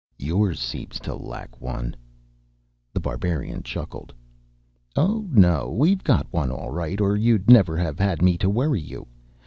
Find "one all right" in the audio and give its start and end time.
6.33-6.99